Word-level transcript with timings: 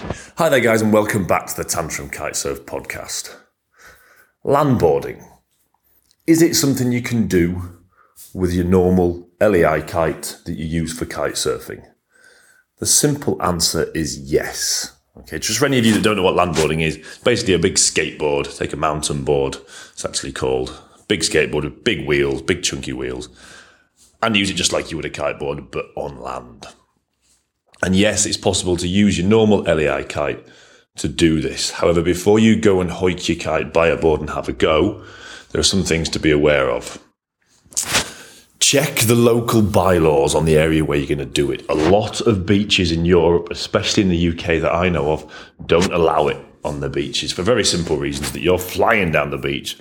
Hi 0.00 0.48
there, 0.48 0.60
guys, 0.60 0.80
and 0.80 0.94
welcome 0.94 1.26
back 1.26 1.46
to 1.48 1.56
the 1.56 1.64
Tantrum 1.64 2.08
Kitesurf 2.08 2.60
podcast. 2.60 3.36
Landboarding. 4.42 5.22
Is 6.26 6.40
it 6.40 6.56
something 6.56 6.90
you 6.90 7.02
can 7.02 7.26
do 7.26 7.80
with 8.32 8.54
your 8.54 8.64
normal 8.64 9.28
LEI 9.42 9.82
kite 9.82 10.38
that 10.46 10.54
you 10.54 10.64
use 10.64 10.98
for 10.98 11.04
kite 11.04 11.34
surfing? 11.34 11.84
The 12.78 12.86
simple 12.86 13.40
answer 13.42 13.90
is 13.94 14.18
yes. 14.18 14.96
Okay, 15.18 15.38
just 15.38 15.58
for 15.58 15.66
any 15.66 15.78
of 15.78 15.84
you 15.84 15.92
that 15.92 16.02
don't 16.02 16.16
know 16.16 16.22
what 16.22 16.34
landboarding 16.34 16.80
is, 16.80 16.96
basically 17.22 17.52
a 17.52 17.58
big 17.58 17.74
skateboard. 17.74 18.56
Take 18.56 18.72
a 18.72 18.78
mountain 18.78 19.22
board, 19.22 19.58
it's 19.92 20.06
actually 20.06 20.32
called. 20.32 20.82
Big 21.08 21.20
skateboard 21.20 21.64
with 21.64 21.84
big 21.84 22.06
wheels, 22.08 22.40
big 22.40 22.62
chunky 22.62 22.94
wheels, 22.94 23.28
and 24.22 24.34
use 24.34 24.48
it 24.48 24.54
just 24.54 24.72
like 24.72 24.90
you 24.90 24.96
would 24.96 25.04
a 25.04 25.10
kiteboard, 25.10 25.70
but 25.70 25.90
on 25.94 26.18
land. 26.22 26.68
And 27.82 27.96
yes, 27.96 28.26
it's 28.26 28.36
possible 28.36 28.76
to 28.76 28.86
use 28.86 29.18
your 29.18 29.26
normal 29.26 29.62
LEI 29.62 30.04
kite 30.04 30.46
to 30.96 31.08
do 31.08 31.40
this. 31.40 31.70
However, 31.70 32.02
before 32.02 32.38
you 32.38 32.56
go 32.56 32.80
and 32.80 32.90
hoik 32.90 33.28
your 33.28 33.38
kite, 33.38 33.72
buy 33.72 33.88
a 33.88 33.96
board 33.96 34.20
and 34.20 34.30
have 34.30 34.48
a 34.48 34.52
go, 34.52 35.02
there 35.50 35.60
are 35.60 35.64
some 35.64 35.82
things 35.82 36.08
to 36.10 36.20
be 36.20 36.30
aware 36.30 36.70
of. 36.70 36.98
Check 38.58 38.96
the 39.00 39.14
local 39.14 39.62
bylaws 39.62 40.34
on 40.34 40.44
the 40.44 40.58
area 40.58 40.84
where 40.84 40.98
you're 40.98 41.08
going 41.08 41.18
to 41.18 41.24
do 41.24 41.50
it. 41.50 41.64
A 41.68 41.74
lot 41.74 42.20
of 42.20 42.44
beaches 42.44 42.92
in 42.92 43.04
Europe, 43.04 43.48
especially 43.50 44.02
in 44.02 44.10
the 44.10 44.28
UK 44.28 44.60
that 44.60 44.74
I 44.74 44.90
know 44.90 45.12
of, 45.12 45.54
don't 45.64 45.92
allow 45.92 46.28
it 46.28 46.36
on 46.62 46.80
the 46.80 46.90
beaches 46.90 47.32
for 47.32 47.42
very 47.42 47.64
simple 47.64 47.96
reasons 47.96 48.32
that 48.32 48.42
you're 48.42 48.58
flying 48.58 49.10
down 49.10 49.30
the 49.30 49.38
beach, 49.38 49.78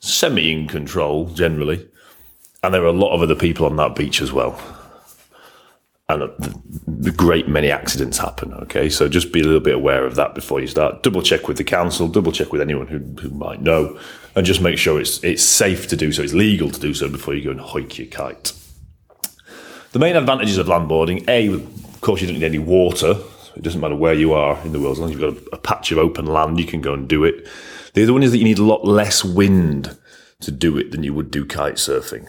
semi 0.00 0.52
in 0.52 0.68
control 0.68 1.30
generally, 1.30 1.88
and 2.62 2.74
there 2.74 2.82
are 2.82 2.86
a 2.86 2.92
lot 2.92 3.14
of 3.14 3.22
other 3.22 3.34
people 3.34 3.64
on 3.64 3.76
that 3.76 3.94
beach 3.94 4.20
as 4.20 4.30
well 4.30 4.77
and 6.10 6.22
a 6.22 7.10
great 7.10 7.48
many 7.48 7.70
accidents 7.70 8.16
happen. 8.16 8.54
Okay, 8.54 8.88
so 8.88 9.08
just 9.10 9.30
be 9.30 9.40
a 9.40 9.44
little 9.44 9.60
bit 9.60 9.74
aware 9.74 10.06
of 10.06 10.14
that 10.14 10.34
before 10.34 10.58
you 10.58 10.66
start. 10.66 11.02
Double 11.02 11.20
check 11.20 11.48
with 11.48 11.58
the 11.58 11.64
council, 11.64 12.08
double 12.08 12.32
check 12.32 12.50
with 12.50 12.62
anyone 12.62 12.86
who, 12.86 12.98
who 13.20 13.28
might 13.30 13.60
know, 13.60 13.98
and 14.34 14.46
just 14.46 14.62
make 14.62 14.78
sure 14.78 14.98
it's 14.98 15.22
it's 15.22 15.42
safe 15.42 15.86
to 15.88 15.96
do 15.96 16.10
so, 16.10 16.22
it's 16.22 16.32
legal 16.32 16.70
to 16.70 16.80
do 16.80 16.94
so 16.94 17.10
before 17.10 17.34
you 17.34 17.44
go 17.44 17.50
and 17.50 17.60
hoik 17.60 17.98
your 17.98 18.06
kite. 18.06 18.54
The 19.92 19.98
main 19.98 20.16
advantages 20.16 20.56
of 20.56 20.66
landboarding: 20.66 21.28
a, 21.28 21.52
of 21.52 22.00
course, 22.00 22.22
you 22.22 22.26
don't 22.26 22.38
need 22.38 22.46
any 22.46 22.58
water. 22.58 23.16
It 23.54 23.62
doesn't 23.62 23.80
matter 23.80 23.96
where 23.96 24.14
you 24.14 24.32
are 24.32 24.58
in 24.64 24.72
the 24.72 24.80
world, 24.80 24.92
as 24.92 25.00
long 25.00 25.10
as 25.10 25.16
you've 25.16 25.34
got 25.34 25.52
a, 25.52 25.56
a 25.56 25.58
patch 25.58 25.92
of 25.92 25.98
open 25.98 26.24
land, 26.24 26.58
you 26.58 26.66
can 26.66 26.80
go 26.80 26.94
and 26.94 27.06
do 27.06 27.24
it. 27.24 27.46
The 27.92 28.04
other 28.04 28.12
one 28.14 28.22
is 28.22 28.30
that 28.30 28.38
you 28.38 28.44
need 28.44 28.60
a 28.60 28.64
lot 28.64 28.86
less 28.86 29.24
wind 29.24 29.98
to 30.40 30.50
do 30.50 30.78
it 30.78 30.90
than 30.90 31.02
you 31.02 31.12
would 31.12 31.30
do 31.30 31.44
kite 31.44 31.74
surfing 31.74 32.28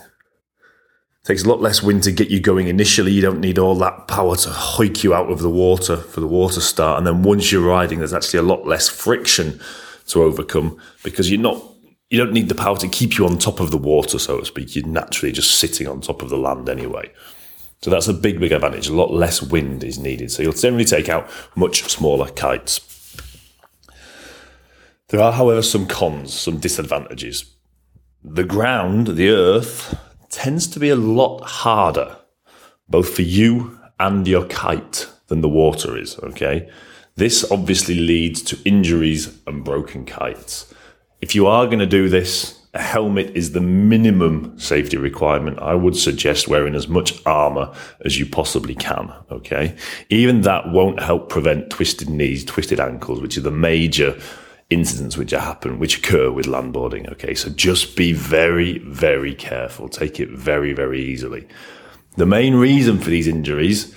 takes 1.29 1.43
a 1.43 1.47
lot 1.47 1.61
less 1.61 1.83
wind 1.83 2.01
to 2.01 2.11
get 2.11 2.31
you 2.31 2.39
going 2.39 2.67
initially. 2.67 3.11
You 3.11 3.21
don't 3.21 3.39
need 3.39 3.59
all 3.59 3.75
that 3.75 4.07
power 4.07 4.35
to 4.35 4.49
hoik 4.49 5.03
you 5.03 5.13
out 5.13 5.29
of 5.29 5.41
the 5.41 5.49
water 5.49 5.95
for 5.95 6.21
the 6.21 6.27
water 6.27 6.59
start. 6.59 6.97
And 6.97 7.05
then 7.05 7.21
once 7.21 7.51
you're 7.51 7.61
riding, 7.61 7.99
there's 7.99 8.15
actually 8.15 8.39
a 8.39 8.43
lot 8.43 8.65
less 8.65 8.89
friction 8.89 9.59
to 10.07 10.23
overcome 10.23 10.79
because 11.03 11.29
you're 11.29 11.39
not, 11.39 11.63
you 12.09 12.17
don't 12.17 12.33
need 12.33 12.49
the 12.49 12.55
power 12.55 12.77
to 12.77 12.87
keep 12.87 13.19
you 13.19 13.27
on 13.27 13.37
top 13.37 13.59
of 13.59 13.69
the 13.69 13.77
water, 13.77 14.17
so 14.17 14.39
to 14.39 14.45
speak. 14.45 14.75
You're 14.75 14.87
naturally 14.87 15.31
just 15.31 15.59
sitting 15.59 15.87
on 15.87 16.01
top 16.01 16.23
of 16.23 16.29
the 16.29 16.37
land 16.37 16.67
anyway. 16.67 17.11
So 17.83 17.91
that's 17.91 18.07
a 18.07 18.13
big, 18.13 18.39
big 18.39 18.51
advantage. 18.51 18.87
A 18.87 18.95
lot 18.95 19.13
less 19.13 19.39
wind 19.39 19.83
is 19.83 19.99
needed. 19.99 20.31
So 20.31 20.41
you'll 20.41 20.53
generally 20.53 20.83
take 20.83 21.09
out 21.09 21.29
much 21.55 21.83
smaller 21.83 22.31
kites. 22.31 22.81
There 25.09 25.21
are, 25.21 25.33
however, 25.33 25.61
some 25.61 25.85
cons, 25.85 26.33
some 26.33 26.57
disadvantages. 26.57 27.45
The 28.23 28.43
ground, 28.43 29.09
the 29.09 29.29
earth, 29.29 29.95
tends 30.29 30.67
to 30.67 30.79
be 30.79 30.89
a 30.89 30.95
lot 30.95 31.41
harder, 31.41 32.17
both 32.87 33.13
for 33.13 33.23
you 33.23 33.79
and 33.99 34.27
your 34.27 34.45
kite, 34.45 35.07
than 35.27 35.41
the 35.41 35.49
water 35.49 35.97
is. 35.97 36.17
Okay. 36.19 36.69
This 37.15 37.49
obviously 37.51 37.95
leads 37.95 38.41
to 38.43 38.57
injuries 38.65 39.37
and 39.45 39.63
broken 39.63 40.05
kites. 40.05 40.73
If 41.21 41.35
you 41.35 41.47
are 41.47 41.65
going 41.65 41.79
to 41.79 41.85
do 41.85 42.07
this, 42.07 42.59
a 42.73 42.81
helmet 42.81 43.35
is 43.35 43.51
the 43.51 43.61
minimum 43.61 44.57
safety 44.59 44.95
requirement. 44.95 45.59
I 45.59 45.73
would 45.73 45.95
suggest 45.95 46.47
wearing 46.47 46.75
as 46.75 46.87
much 46.87 47.21
armor 47.25 47.73
as 48.05 48.19
you 48.19 48.25
possibly 48.25 48.75
can. 48.75 49.11
Okay. 49.31 49.75
Even 50.09 50.41
that 50.41 50.71
won't 50.71 51.01
help 51.01 51.29
prevent 51.29 51.69
twisted 51.69 52.09
knees, 52.09 52.45
twisted 52.45 52.79
ankles, 52.79 53.21
which 53.21 53.37
are 53.37 53.41
the 53.41 53.51
major 53.51 54.17
incidents 54.69 55.17
which 55.17 55.31
happen, 55.31 55.79
which 55.79 55.97
occur 55.97 56.31
with 56.31 56.45
landboarding. 56.45 57.11
Okay, 57.11 57.33
so 57.33 57.49
just 57.49 57.95
be 57.95 58.13
very, 58.13 58.79
very 58.79 59.33
careful. 59.33 59.89
Take 59.89 60.19
it 60.19 60.29
very, 60.29 60.73
very 60.73 61.01
easily. 61.01 61.47
The 62.17 62.25
main 62.25 62.55
reason 62.55 62.99
for 62.99 63.09
these 63.09 63.27
injuries, 63.27 63.95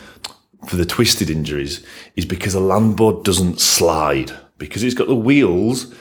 for 0.66 0.77
the 0.77 0.87
twisted 0.87 1.28
injuries, 1.28 1.84
is 2.16 2.25
because 2.25 2.55
a 2.55 2.61
landboard 2.61 3.25
doesn't 3.25 3.61
slide 3.61 4.32
because 4.59 4.82
it's 4.84 4.94
got 4.94 5.09
the 5.09 5.16
wheels. 5.16 5.93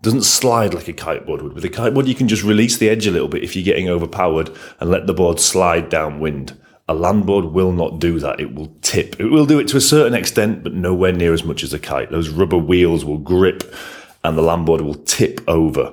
Doesn't 0.00 0.22
slide 0.22 0.74
like 0.74 0.86
a 0.86 0.92
kiteboard 0.92 1.42
would. 1.42 1.54
With 1.54 1.64
a 1.64 1.68
kiteboard, 1.68 2.06
you 2.06 2.14
can 2.14 2.28
just 2.28 2.44
release 2.44 2.78
the 2.78 2.88
edge 2.88 3.06
a 3.06 3.10
little 3.10 3.26
bit 3.26 3.42
if 3.42 3.56
you're 3.56 3.64
getting 3.64 3.88
overpowered 3.88 4.50
and 4.78 4.90
let 4.90 5.08
the 5.08 5.14
board 5.14 5.40
slide 5.40 5.88
downwind. 5.88 6.56
A 6.88 6.94
landboard 6.94 7.52
will 7.52 7.72
not 7.72 7.98
do 7.98 8.20
that. 8.20 8.38
It 8.38 8.54
will 8.54 8.72
tip. 8.80 9.18
It 9.18 9.26
will 9.26 9.44
do 9.44 9.58
it 9.58 9.66
to 9.68 9.76
a 9.76 9.80
certain 9.80 10.14
extent, 10.14 10.62
but 10.62 10.72
nowhere 10.72 11.12
near 11.12 11.32
as 11.32 11.42
much 11.42 11.64
as 11.64 11.74
a 11.74 11.78
kite. 11.80 12.10
Those 12.10 12.28
rubber 12.28 12.56
wheels 12.56 13.04
will 13.04 13.18
grip 13.18 13.74
and 14.24 14.36
the 14.36 14.42
landboard 14.42 14.80
will 14.82 14.94
tip 14.94 15.40
over 15.48 15.92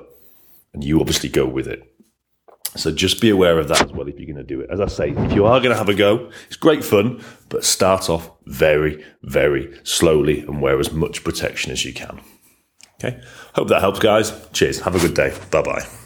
and 0.72 0.84
you 0.84 1.00
obviously 1.00 1.28
go 1.28 1.46
with 1.46 1.66
it. 1.66 1.82
So 2.76 2.92
just 2.92 3.20
be 3.20 3.30
aware 3.30 3.58
of 3.58 3.68
that 3.68 3.86
as 3.86 3.92
well 3.92 4.06
if 4.06 4.18
you're 4.18 4.26
going 4.26 4.36
to 4.36 4.42
do 4.44 4.60
it. 4.60 4.68
As 4.70 4.80
I 4.80 4.86
say, 4.86 5.10
if 5.10 5.32
you 5.32 5.46
are 5.46 5.60
going 5.60 5.70
to 5.70 5.76
have 5.76 5.88
a 5.88 5.94
go, 5.94 6.30
it's 6.46 6.56
great 6.56 6.84
fun, 6.84 7.22
but 7.48 7.64
start 7.64 8.10
off 8.10 8.30
very, 8.44 9.02
very 9.22 9.78
slowly 9.82 10.40
and 10.40 10.60
wear 10.60 10.78
as 10.78 10.92
much 10.92 11.24
protection 11.24 11.72
as 11.72 11.84
you 11.84 11.94
can. 11.94 12.20
Okay. 13.02 13.20
Hope 13.54 13.68
that 13.68 13.80
helps, 13.80 13.98
guys. 13.98 14.32
Cheers. 14.52 14.80
Have 14.80 14.94
a 14.94 14.98
good 14.98 15.14
day. 15.14 15.34
Bye 15.50 15.62
bye. 15.62 16.05